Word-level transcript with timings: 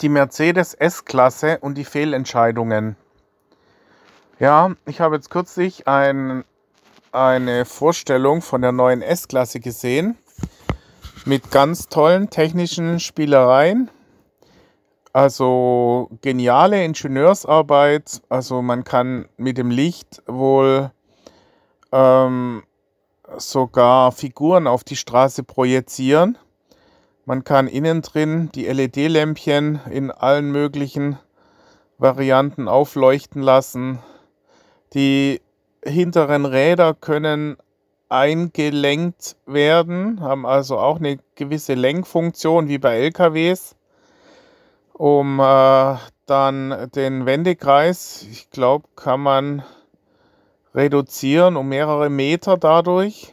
die 0.00 0.08
Mercedes 0.08 0.74
S-Klasse 0.74 1.58
und 1.60 1.76
die 1.76 1.84
Fehlentscheidungen. 1.84 2.96
Ja, 4.38 4.72
ich 4.86 5.00
habe 5.00 5.16
jetzt 5.16 5.30
kürzlich 5.30 5.86
ein, 5.86 6.44
eine 7.12 7.64
Vorstellung 7.64 8.42
von 8.42 8.62
der 8.62 8.72
neuen 8.72 9.02
S-Klasse 9.02 9.60
gesehen 9.60 10.16
mit 11.24 11.50
ganz 11.50 11.88
tollen 11.88 12.30
technischen 12.30 12.98
Spielereien. 12.98 13.90
Also 15.12 16.08
geniale 16.22 16.84
Ingenieursarbeit. 16.84 18.22
Also 18.28 18.62
man 18.62 18.82
kann 18.84 19.28
mit 19.36 19.58
dem 19.58 19.70
Licht 19.70 20.22
wohl 20.26 20.90
ähm, 21.92 22.62
sogar 23.36 24.12
Figuren 24.12 24.66
auf 24.66 24.84
die 24.84 24.96
Straße 24.96 25.42
projizieren. 25.44 26.38
Man 27.24 27.44
kann 27.44 27.68
innen 27.68 28.02
drin 28.02 28.50
die 28.52 28.66
LED-Lämpchen 28.66 29.80
in 29.90 30.10
allen 30.10 30.50
möglichen 30.50 31.18
Varianten 31.98 32.66
aufleuchten 32.66 33.42
lassen. 33.42 34.00
Die 34.92 35.40
hinteren 35.84 36.44
Räder 36.46 36.94
können 36.94 37.56
eingelenkt 38.08 39.36
werden, 39.46 40.20
haben 40.20 40.44
also 40.44 40.78
auch 40.78 40.98
eine 40.98 41.18
gewisse 41.36 41.74
Lenkfunktion 41.74 42.68
wie 42.68 42.78
bei 42.78 42.98
LKWs, 42.98 43.76
um 44.92 45.38
äh, 45.38 45.96
dann 46.26 46.90
den 46.94 47.24
Wendekreis, 47.24 48.26
ich 48.30 48.50
glaube, 48.50 48.88
kann 48.96 49.20
man 49.20 49.62
reduzieren 50.74 51.56
um 51.56 51.68
mehrere 51.68 52.10
Meter 52.10 52.56
dadurch. 52.56 53.32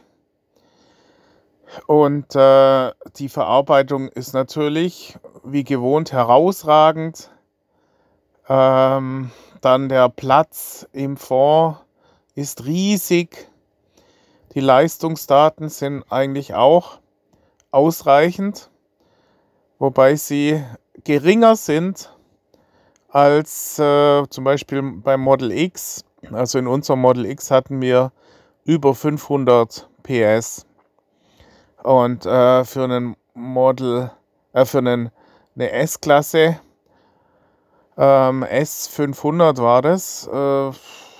Und 1.86 2.34
äh, 2.34 2.92
die 3.16 3.28
Verarbeitung 3.28 4.08
ist 4.08 4.32
natürlich 4.32 5.18
wie 5.44 5.64
gewohnt 5.64 6.12
herausragend. 6.12 7.30
Ähm, 8.48 9.30
dann 9.60 9.88
der 9.88 10.08
Platz 10.08 10.86
im 10.92 11.16
Fond 11.16 11.76
ist 12.34 12.64
riesig. 12.64 13.48
Die 14.54 14.60
Leistungsdaten 14.60 15.68
sind 15.68 16.04
eigentlich 16.10 16.54
auch 16.54 16.98
ausreichend, 17.70 18.70
wobei 19.78 20.16
sie 20.16 20.64
geringer 21.04 21.54
sind 21.54 22.12
als 23.08 23.78
äh, 23.78 24.28
zum 24.28 24.44
Beispiel 24.44 24.82
beim 24.82 25.20
Model 25.20 25.52
X. 25.52 26.04
Also 26.32 26.58
in 26.58 26.66
unserem 26.66 27.00
Model 27.00 27.26
X 27.26 27.50
hatten 27.50 27.80
wir 27.80 28.12
über 28.64 28.94
500 28.94 29.88
PS. 30.02 30.66
Und 31.82 32.26
äh, 32.26 32.64
für 32.64 32.84
einen 32.84 33.16
Model, 33.34 34.10
äh, 34.52 34.64
für 34.64 34.78
einen, 34.78 35.10
eine 35.54 35.70
S-Klasse, 35.70 36.60
ähm, 37.96 38.44
S500 38.44 39.62
war 39.62 39.82
das, 39.82 40.26
äh, 40.26 40.70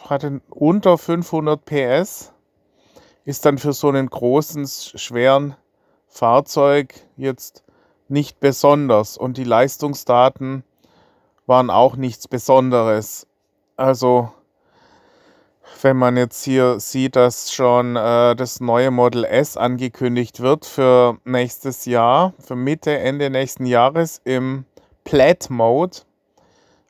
hatte 0.08 0.40
unter 0.50 0.98
500 0.98 1.64
PS, 1.64 2.32
ist 3.24 3.44
dann 3.44 3.58
für 3.58 3.72
so 3.72 3.88
einen 3.88 4.08
großen, 4.08 4.66
schweren 4.66 5.56
Fahrzeug 6.08 6.94
jetzt 7.16 7.62
nicht 8.08 8.40
besonders. 8.40 9.16
Und 9.16 9.36
die 9.36 9.44
Leistungsdaten 9.44 10.64
waren 11.46 11.70
auch 11.70 11.96
nichts 11.96 12.28
Besonderes. 12.28 13.26
Also 13.76 14.32
wenn 15.82 15.96
man 15.96 16.16
jetzt 16.16 16.44
hier 16.44 16.80
sieht, 16.80 17.16
dass 17.16 17.52
schon 17.52 17.96
äh, 17.96 18.36
das 18.36 18.60
neue 18.60 18.90
Model 18.90 19.24
S 19.24 19.56
angekündigt 19.56 20.40
wird 20.40 20.66
für 20.66 21.18
nächstes 21.24 21.84
Jahr, 21.84 22.34
für 22.38 22.56
Mitte, 22.56 22.98
Ende 22.98 23.30
nächsten 23.30 23.66
Jahres 23.66 24.20
im 24.24 24.64
Plaid 25.04 25.50
Mode. 25.50 25.98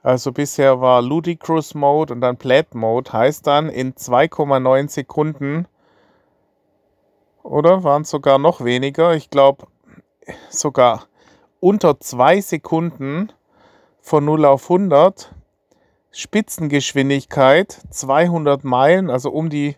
Also 0.03 0.33
bisher 0.33 0.81
war 0.81 1.03
Ludicrous 1.03 1.75
Mode 1.75 2.15
und 2.15 2.21
dann 2.21 2.37
Plaid 2.37 2.75
Mode, 2.75 3.13
heißt 3.13 3.47
dann 3.47 3.69
in 3.69 3.95
2,9 3.95 4.89
Sekunden 4.89 5.67
oder? 7.43 7.85
Waren 7.85 8.03
es 8.03 8.11
sogar 8.11 8.39
noch 8.39 8.65
weniger, 8.65 9.15
ich 9.15 9.31
glaube 9.31 9.67
sogar 10.49 11.07
unter 11.59 11.99
2 11.99 12.41
Sekunden 12.41 13.33
von 14.01 14.25
0 14.25 14.45
auf 14.45 14.71
100 14.71 15.35
Spitzengeschwindigkeit 16.13 17.81
200 17.91 18.65
Meilen, 18.65 19.11
also 19.11 19.31
um 19.31 19.49
die 19.49 19.77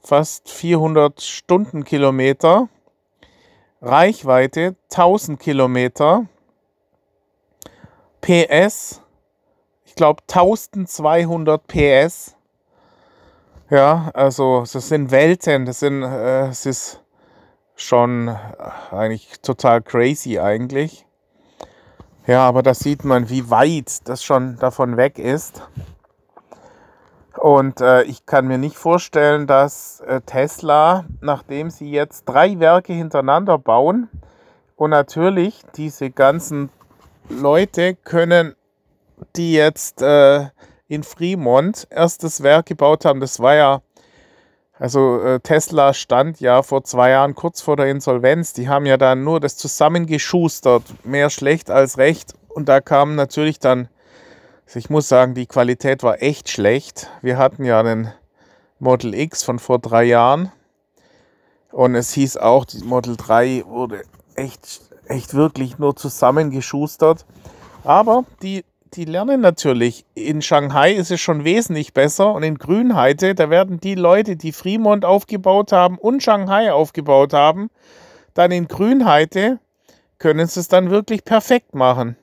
fast 0.00 0.50
400 0.50 1.20
Stundenkilometer. 1.20 2.68
Reichweite 3.80 4.76
1000 4.90 5.38
Kilometer. 5.40 6.26
PS, 8.20 9.02
ich 9.84 9.94
glaube 9.94 10.22
1200 10.28 11.66
PS. 11.66 12.36
Ja, 13.70 14.10
also 14.14 14.64
das 14.70 14.88
sind 14.88 15.10
Welten, 15.10 15.66
das 15.66 15.80
sind, 15.80 16.02
äh, 16.02 16.48
es 16.48 16.64
ist 16.64 17.02
schon 17.76 18.28
äh, 18.28 18.34
eigentlich 18.94 19.40
total 19.40 19.82
crazy 19.82 20.38
eigentlich. 20.38 21.03
Ja, 22.26 22.48
aber 22.48 22.62
da 22.62 22.72
sieht 22.72 23.04
man, 23.04 23.28
wie 23.28 23.50
weit 23.50 24.08
das 24.08 24.24
schon 24.24 24.56
davon 24.56 24.96
weg 24.96 25.18
ist. 25.18 25.62
Und 27.36 27.82
äh, 27.82 28.04
ich 28.04 28.24
kann 28.24 28.46
mir 28.46 28.56
nicht 28.56 28.76
vorstellen, 28.76 29.46
dass 29.46 30.00
äh, 30.00 30.22
Tesla, 30.22 31.04
nachdem 31.20 31.68
sie 31.68 31.90
jetzt 31.90 32.24
drei 32.24 32.58
Werke 32.60 32.94
hintereinander 32.94 33.58
bauen 33.58 34.08
und 34.76 34.90
natürlich 34.90 35.60
diese 35.76 36.10
ganzen 36.10 36.70
Leute 37.28 37.94
können, 37.94 38.54
die 39.36 39.52
jetzt 39.52 40.00
äh, 40.00 40.46
in 40.88 41.02
Fremont 41.02 41.86
erstes 41.90 42.42
Werk 42.42 42.66
gebaut 42.66 43.04
haben, 43.04 43.20
das 43.20 43.40
war 43.40 43.54
ja 43.54 43.82
also 44.84 45.18
äh, 45.22 45.40
Tesla 45.40 45.94
stand 45.94 46.40
ja 46.40 46.62
vor 46.62 46.84
zwei 46.84 47.08
Jahren 47.08 47.34
kurz 47.34 47.62
vor 47.62 47.74
der 47.74 47.86
Insolvenz. 47.86 48.52
Die 48.52 48.68
haben 48.68 48.84
ja 48.84 48.98
dann 48.98 49.24
nur 49.24 49.40
das 49.40 49.56
zusammengeschustert, 49.56 50.82
mehr 51.06 51.30
schlecht 51.30 51.70
als 51.70 51.96
recht. 51.96 52.34
Und 52.50 52.68
da 52.68 52.82
kam 52.82 53.14
natürlich 53.14 53.58
dann, 53.58 53.88
also 54.66 54.78
ich 54.78 54.90
muss 54.90 55.08
sagen, 55.08 55.32
die 55.32 55.46
Qualität 55.46 56.02
war 56.02 56.20
echt 56.22 56.50
schlecht. 56.50 57.08
Wir 57.22 57.38
hatten 57.38 57.64
ja 57.64 57.80
einen 57.80 58.12
Model 58.78 59.14
X 59.14 59.42
von 59.42 59.58
vor 59.58 59.78
drei 59.78 60.04
Jahren. 60.04 60.52
Und 61.72 61.94
es 61.94 62.12
hieß 62.12 62.36
auch, 62.36 62.66
die 62.66 62.84
Model 62.84 63.16
3 63.16 63.64
wurde 63.66 64.02
echt, 64.34 64.82
echt 65.06 65.32
wirklich 65.32 65.78
nur 65.78 65.96
zusammengeschustert. 65.96 67.24
Aber 67.84 68.26
die 68.42 68.66
die 68.96 69.04
lernen 69.04 69.40
natürlich. 69.40 70.04
In 70.14 70.42
Shanghai 70.42 70.92
ist 70.92 71.10
es 71.10 71.20
schon 71.20 71.44
wesentlich 71.44 71.92
besser 71.92 72.32
und 72.32 72.42
in 72.42 72.58
Grünheide, 72.58 73.34
da 73.34 73.50
werden 73.50 73.80
die 73.80 73.94
Leute, 73.94 74.36
die 74.36 74.52
Fremont 74.52 75.04
aufgebaut 75.04 75.72
haben 75.72 75.98
und 75.98 76.22
Shanghai 76.22 76.72
aufgebaut 76.72 77.32
haben, 77.32 77.70
dann 78.34 78.50
in 78.50 78.68
Grünheide 78.68 79.58
können 80.18 80.46
sie 80.46 80.60
es 80.60 80.68
dann 80.68 80.90
wirklich 80.90 81.24
perfekt 81.24 81.74
machen. 81.74 82.16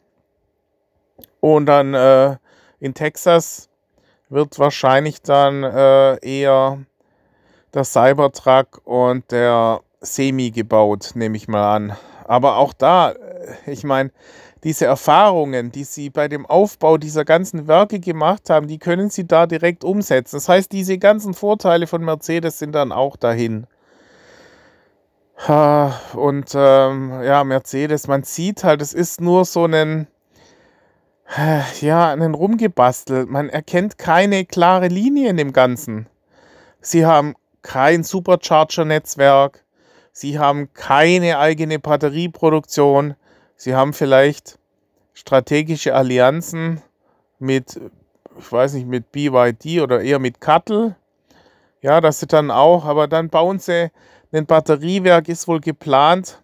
Und 1.39 1.65
dann 1.65 1.93
äh, 1.93 2.37
in 2.79 2.93
Texas 2.93 3.69
wird 4.29 4.57
wahrscheinlich 4.59 5.21
dann 5.21 5.63
äh, 5.63 6.17
eher 6.25 6.79
der 7.73 7.83
Cybertruck 7.83 8.81
und 8.85 9.31
der 9.31 9.81
Semi 10.01 10.51
gebaut, 10.51 11.11
nehme 11.15 11.37
ich 11.37 11.47
mal 11.47 11.75
an. 11.75 11.97
Aber 12.25 12.57
auch 12.57 12.73
da, 12.73 13.11
äh, 13.11 13.17
ich 13.67 13.83
meine, 13.83 14.11
diese 14.63 14.85
Erfahrungen, 14.85 15.71
die 15.71 15.83
Sie 15.83 16.09
bei 16.09 16.27
dem 16.27 16.45
Aufbau 16.45 16.97
dieser 16.97 17.25
ganzen 17.25 17.67
Werke 17.67 17.99
gemacht 17.99 18.49
haben, 18.49 18.67
die 18.67 18.77
können 18.77 19.09
Sie 19.09 19.25
da 19.25 19.47
direkt 19.47 19.83
umsetzen. 19.83 20.35
Das 20.35 20.47
heißt, 20.47 20.71
diese 20.71 20.97
ganzen 20.99 21.33
Vorteile 21.33 21.87
von 21.87 22.03
Mercedes 22.03 22.59
sind 22.59 22.73
dann 22.73 22.91
auch 22.91 23.15
dahin. 23.15 23.65
Und 25.47 26.51
ähm, 26.53 27.23
ja, 27.23 27.43
Mercedes, 27.43 28.07
man 28.07 28.21
sieht 28.21 28.63
halt, 28.63 28.81
es 28.83 28.93
ist 28.93 29.19
nur 29.19 29.45
so 29.45 29.65
ein, 29.65 30.05
ja, 31.81 32.11
einen 32.11 32.35
rumgebastelt. 32.35 33.27
Man 33.27 33.49
erkennt 33.49 33.97
keine 33.97 34.45
klare 34.45 34.89
Linie 34.89 35.29
in 35.29 35.37
dem 35.37 35.53
Ganzen. 35.53 36.07
Sie 36.79 37.07
haben 37.07 37.33
kein 37.63 38.03
Supercharger-Netzwerk. 38.03 39.63
Sie 40.11 40.37
haben 40.37 40.73
keine 40.73 41.39
eigene 41.39 41.79
Batterieproduktion. 41.79 43.15
Sie 43.63 43.75
haben 43.75 43.93
vielleicht 43.93 44.57
strategische 45.13 45.93
Allianzen 45.93 46.81
mit, 47.37 47.79
ich 48.39 48.51
weiß 48.51 48.73
nicht, 48.73 48.87
mit 48.87 49.11
BYD 49.11 49.81
oder 49.81 50.01
eher 50.01 50.17
mit 50.17 50.41
Cuttle. 50.41 50.95
Ja, 51.83 52.01
dass 52.01 52.19
sie 52.19 52.25
dann 52.25 52.49
auch, 52.49 52.85
aber 52.85 53.07
dann 53.07 53.29
bauen 53.29 53.59
sie, 53.59 53.91
ein 54.31 54.47
Batteriewerk 54.47 55.29
ist 55.29 55.47
wohl 55.47 55.59
geplant, 55.59 56.41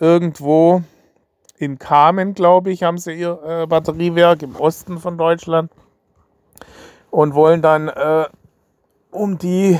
irgendwo 0.00 0.82
in 1.56 1.78
Kamen, 1.78 2.34
glaube 2.34 2.72
ich, 2.72 2.82
haben 2.82 2.98
sie 2.98 3.12
ihr 3.12 3.40
äh, 3.46 3.66
Batteriewerk 3.68 4.42
im 4.42 4.56
Osten 4.56 4.98
von 4.98 5.16
Deutschland 5.16 5.70
und 7.12 7.34
wollen 7.34 7.62
dann 7.62 7.86
äh, 7.86 8.24
um 9.12 9.38
die 9.38 9.78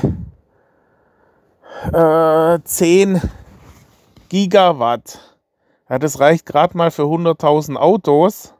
äh, 1.91 2.59
10 2.63 3.21
Gigawatt 4.29 5.34
ja, 5.89 5.99
das 5.99 6.19
reicht 6.19 6.45
gerade 6.45 6.77
mal 6.77 6.91
für 6.91 7.03
100.000 7.03 7.75
Autos. 7.75 8.53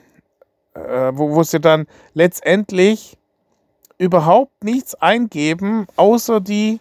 äh, 0.75 1.07
äh, 1.07 1.17
wo, 1.17 1.35
wo 1.35 1.43
sie 1.43 1.59
dann 1.59 1.87
letztendlich 2.13 3.17
überhaupt 3.97 4.63
nichts 4.63 4.95
eingeben, 4.95 5.87
außer 5.95 6.41
die, 6.41 6.79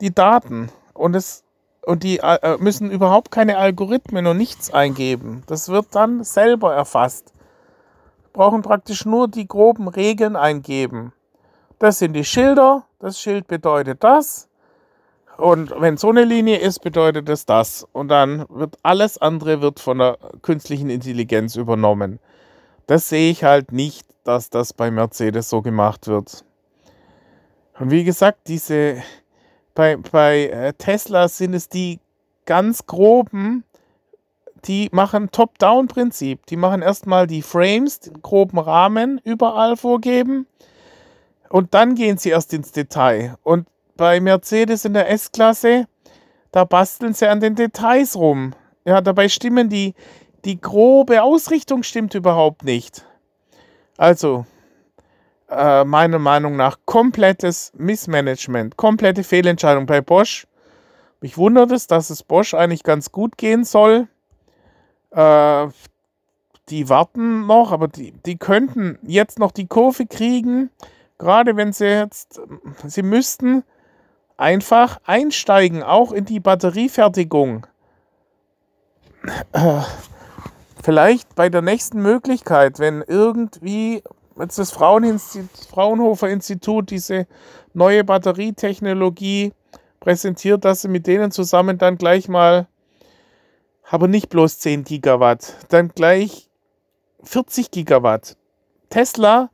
die 0.00 0.14
Daten. 0.14 0.70
Und, 0.94 1.16
es, 1.16 1.42
und 1.82 2.04
die 2.04 2.18
äh, 2.18 2.56
müssen 2.58 2.90
überhaupt 2.90 3.30
keine 3.30 3.58
Algorithmen 3.58 4.26
und 4.26 4.36
nichts 4.36 4.72
eingeben. 4.72 5.42
Das 5.46 5.68
wird 5.68 5.94
dann 5.94 6.24
selber 6.24 6.74
erfasst. 6.74 7.33
Brauchen 8.34 8.60
praktisch 8.60 9.06
nur 9.06 9.28
die 9.28 9.48
groben 9.48 9.88
Regeln 9.88 10.36
eingeben. 10.36 11.14
Das 11.78 12.00
sind 12.00 12.12
die 12.12 12.24
Schilder. 12.24 12.84
Das 12.98 13.18
Schild 13.18 13.46
bedeutet 13.46 14.04
das. 14.04 14.48
Und 15.36 15.72
wenn 15.78 15.96
so 15.96 16.10
eine 16.10 16.24
Linie 16.24 16.58
ist, 16.58 16.80
bedeutet 16.80 17.28
es 17.28 17.46
das. 17.46 17.86
Und 17.92 18.08
dann 18.08 18.44
wird 18.48 18.76
alles 18.82 19.18
andere 19.18 19.62
wird 19.62 19.80
von 19.80 19.98
der 19.98 20.18
künstlichen 20.42 20.90
Intelligenz 20.90 21.56
übernommen. 21.56 22.18
Das 22.86 23.08
sehe 23.08 23.30
ich 23.30 23.44
halt 23.44 23.72
nicht, 23.72 24.06
dass 24.24 24.50
das 24.50 24.72
bei 24.72 24.90
Mercedes 24.90 25.48
so 25.48 25.62
gemacht 25.62 26.08
wird. 26.08 26.44
Und 27.78 27.90
wie 27.90 28.04
gesagt, 28.04 28.48
diese 28.48 29.02
bei, 29.74 29.96
bei 29.96 30.48
äh, 30.48 30.72
Tesla 30.72 31.28
sind 31.28 31.54
es 31.54 31.68
die 31.68 32.00
ganz 32.46 32.86
groben, 32.86 33.64
die 34.64 34.88
machen 34.92 35.30
Top-Down-Prinzip. 35.30 36.46
Die 36.46 36.56
machen 36.56 36.82
erstmal 36.82 37.26
die 37.26 37.42
Frames, 37.42 38.00
den 38.00 38.22
groben 38.22 38.58
Rahmen 38.58 39.20
überall 39.24 39.76
vorgeben 39.76 40.46
und 41.54 41.72
dann 41.72 41.94
gehen 41.94 42.18
sie 42.18 42.30
erst 42.30 42.52
ins 42.52 42.72
Detail. 42.72 43.36
Und 43.44 43.68
bei 43.96 44.18
Mercedes 44.20 44.84
in 44.84 44.92
der 44.92 45.08
S-Klasse, 45.10 45.86
da 46.50 46.64
basteln 46.64 47.14
sie 47.14 47.28
an 47.28 47.38
den 47.38 47.54
Details 47.54 48.16
rum. 48.16 48.54
Ja, 48.84 49.00
dabei 49.00 49.28
stimmen 49.28 49.68
die, 49.68 49.94
die 50.44 50.60
grobe 50.60 51.22
Ausrichtung 51.22 51.84
stimmt 51.84 52.14
überhaupt 52.14 52.64
nicht. 52.64 53.06
Also, 53.96 54.46
äh, 55.48 55.84
meiner 55.84 56.18
Meinung 56.18 56.56
nach 56.56 56.78
komplettes 56.86 57.72
Missmanagement, 57.76 58.76
komplette 58.76 59.22
Fehlentscheidung 59.22 59.86
bei 59.86 60.00
Bosch. 60.00 60.48
Mich 61.20 61.38
wundert 61.38 61.70
es, 61.70 61.86
dass 61.86 62.10
es 62.10 62.24
Bosch 62.24 62.54
eigentlich 62.54 62.82
ganz 62.82 63.12
gut 63.12 63.38
gehen 63.38 63.64
soll. 63.64 64.08
Äh, 65.14 65.68
die 66.70 66.88
warten 66.88 67.46
noch, 67.46 67.72
aber 67.72 67.88
die, 67.88 68.12
die 68.24 68.38
könnten 68.38 68.98
jetzt 69.02 69.38
noch 69.38 69.52
die 69.52 69.66
Kurve 69.66 70.06
kriegen 70.06 70.70
gerade 71.18 71.56
wenn 71.56 71.72
sie 71.72 71.86
jetzt, 71.86 72.40
sie 72.86 73.02
müssten 73.02 73.64
einfach 74.36 75.00
einsteigen, 75.04 75.82
auch 75.82 76.12
in 76.12 76.24
die 76.24 76.40
Batteriefertigung. 76.40 77.66
Vielleicht 80.82 81.34
bei 81.34 81.48
der 81.48 81.62
nächsten 81.62 82.02
Möglichkeit, 82.02 82.78
wenn 82.78 83.02
irgendwie 83.06 84.02
jetzt 84.38 84.58
das 84.58 84.72
Fraunhofer 84.72 86.28
Institut 86.28 86.90
diese 86.90 87.26
neue 87.72 88.04
Batterietechnologie 88.04 89.52
präsentiert, 90.00 90.64
dass 90.64 90.82
sie 90.82 90.88
mit 90.88 91.06
denen 91.06 91.30
zusammen 91.30 91.78
dann 91.78 91.96
gleich 91.96 92.28
mal, 92.28 92.66
aber 93.88 94.08
nicht 94.08 94.28
bloß 94.28 94.58
10 94.58 94.84
Gigawatt, 94.84 95.54
dann 95.68 95.88
gleich 95.88 96.48
40 97.22 97.70
Gigawatt. 97.70 98.36
Tesla 98.90 99.50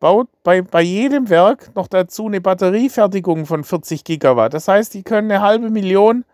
baut 0.00 0.28
bei, 0.42 0.62
bei 0.62 0.82
jedem 0.82 1.28
Werk 1.28 1.74
noch 1.74 1.88
dazu 1.88 2.26
eine 2.26 2.40
Batteriefertigung 2.40 3.46
von 3.46 3.64
40 3.64 4.04
Gigawatt. 4.04 4.54
Das 4.54 4.68
heißt, 4.68 4.94
die 4.94 5.02
können 5.02 5.30
eine 5.30 5.42
halbe 5.42 5.70
Million 5.70 6.24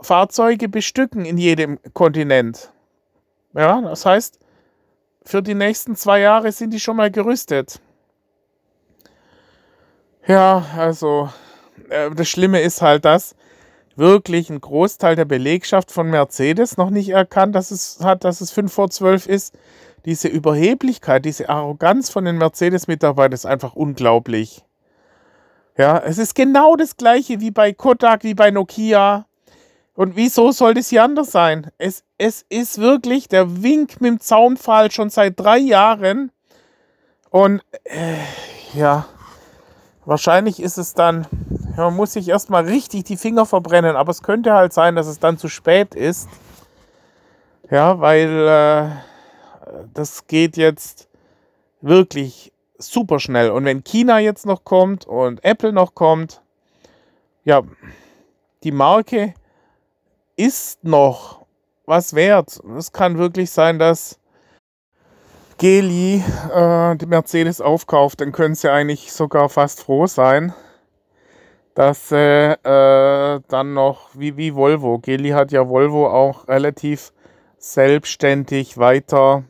Fahrzeuge 0.00 0.68
bestücken 0.68 1.24
in 1.24 1.38
jedem 1.38 1.78
Kontinent. 1.92 2.72
Ja, 3.54 3.80
das 3.80 4.06
heißt, 4.06 4.38
für 5.24 5.42
die 5.42 5.54
nächsten 5.54 5.96
zwei 5.96 6.20
Jahre 6.20 6.52
sind 6.52 6.70
die 6.70 6.80
schon 6.80 6.96
mal 6.96 7.10
gerüstet. 7.10 7.80
Ja, 10.26 10.64
also 10.76 11.30
äh, 11.88 12.10
das 12.10 12.28
Schlimme 12.28 12.60
ist 12.60 12.80
halt, 12.82 13.04
dass 13.04 13.34
wirklich 13.98 14.48
ein 14.48 14.60
Großteil 14.60 15.16
der 15.16 15.24
Belegschaft 15.24 15.90
von 15.90 16.08
Mercedes 16.08 16.76
noch 16.76 16.90
nicht 16.90 17.10
erkannt, 17.10 17.54
dass 17.54 17.70
es 17.70 17.98
hat, 18.02 18.24
dass 18.24 18.40
es 18.40 18.50
5 18.50 18.72
vor 18.72 18.90
12 18.90 19.26
ist 19.26 19.54
diese 20.04 20.28
Überheblichkeit, 20.28 21.24
diese 21.24 21.48
Arroganz 21.48 22.08
von 22.08 22.24
den 22.24 22.38
Mercedes-Mitarbeitern 22.38 23.32
ist 23.32 23.46
einfach 23.46 23.74
unglaublich. 23.74 24.64
Ja, 25.76 25.98
es 25.98 26.18
ist 26.18 26.34
genau 26.34 26.76
das 26.76 26.96
gleiche 26.96 27.40
wie 27.40 27.50
bei 27.50 27.72
Kodak, 27.72 28.24
wie 28.24 28.34
bei 28.34 28.50
Nokia. 28.50 29.26
Und 29.94 30.16
wieso 30.16 30.50
sollte 30.52 30.80
es 30.80 30.88
hier 30.88 31.02
anders 31.02 31.30
sein? 31.30 31.70
Es, 31.76 32.04
es 32.18 32.44
ist 32.48 32.78
wirklich 32.78 33.28
der 33.28 33.62
Wink 33.62 34.00
mit 34.00 34.12
dem 34.12 34.20
Zaunpfahl 34.20 34.90
schon 34.90 35.10
seit 35.10 35.38
drei 35.38 35.58
Jahren. 35.58 36.32
Und 37.30 37.62
äh, 37.84 38.16
ja, 38.74 39.06
wahrscheinlich 40.04 40.60
ist 40.60 40.78
es 40.78 40.94
dann, 40.94 41.26
man 41.78 41.96
muss 41.96 42.12
sich 42.12 42.28
erstmal 42.28 42.64
richtig 42.64 43.04
die 43.04 43.16
Finger 43.16 43.46
verbrennen, 43.46 43.96
aber 43.96 44.10
es 44.10 44.22
könnte 44.22 44.52
halt 44.52 44.72
sein, 44.72 44.96
dass 44.96 45.06
es 45.06 45.18
dann 45.18 45.38
zu 45.38 45.48
spät 45.48 45.94
ist. 45.94 46.28
Ja, 47.70 48.00
weil 48.00 48.28
äh, 48.28 49.84
das 49.94 50.26
geht 50.26 50.56
jetzt 50.56 51.08
wirklich 51.80 52.52
super 52.78 53.20
schnell. 53.20 53.50
Und 53.50 53.64
wenn 53.64 53.84
China 53.84 54.18
jetzt 54.18 54.46
noch 54.46 54.64
kommt 54.64 55.06
und 55.06 55.44
Apple 55.44 55.72
noch 55.72 55.94
kommt, 55.94 56.40
ja, 57.44 57.62
die 58.62 58.72
Marke 58.72 59.34
ist 60.36 60.84
noch 60.84 61.46
was 61.86 62.14
wert. 62.14 62.60
Es 62.76 62.92
kann 62.92 63.18
wirklich 63.18 63.50
sein, 63.50 63.78
dass 63.78 64.18
Geli 65.58 66.22
äh, 66.54 66.96
die 66.96 67.06
Mercedes 67.06 67.60
aufkauft. 67.60 68.20
Dann 68.20 68.32
können 68.32 68.54
sie 68.54 68.70
eigentlich 68.70 69.12
sogar 69.12 69.48
fast 69.48 69.82
froh 69.82 70.06
sein, 70.06 70.54
dass 71.78 72.10
äh, 72.10 72.56
dann 73.46 73.72
noch, 73.72 74.08
wie, 74.14 74.36
wie 74.36 74.56
Volvo, 74.56 74.98
Geli 74.98 75.30
hat 75.30 75.52
ja 75.52 75.68
Volvo 75.68 76.08
auch 76.08 76.48
relativ 76.48 77.12
selbstständig 77.56 78.78
weiter 78.78 79.44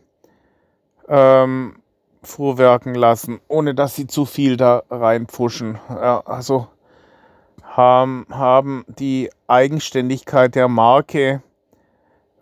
ähm, 1.09 1.77
fuhrwerken 2.23 2.95
lassen, 2.95 3.41
ohne 3.49 3.75
dass 3.75 3.95
sie 3.95 4.07
zu 4.07 4.27
viel 4.27 4.59
da 4.59 4.83
reinpfuschen. 4.91 5.79
Ja, 5.89 6.21
also 6.27 6.67
haben, 7.63 8.27
haben 8.29 8.85
die 8.89 9.31
Eigenständigkeit 9.47 10.55
der 10.55 10.69
Marke 10.69 11.43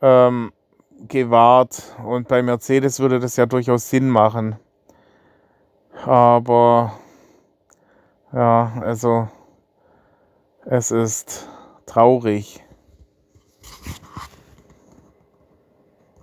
ähm, 0.02 0.52
gewahrt 1.06 1.94
und 2.04 2.26
bei 2.26 2.42
Mercedes 2.42 2.98
würde 2.98 3.20
das 3.20 3.36
ja 3.36 3.46
durchaus 3.46 3.88
Sinn 3.88 4.10
machen. 4.10 4.56
Aber 6.04 6.94
ja, 8.32 8.72
also 8.80 9.28
es 10.68 10.90
ist 10.90 11.48
traurig. 11.86 12.65